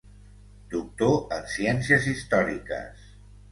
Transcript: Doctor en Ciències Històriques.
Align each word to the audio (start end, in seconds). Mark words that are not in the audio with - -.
Doctor 0.73 1.19
en 1.37 1.45
Ciències 1.57 2.09
Històriques. 2.15 3.07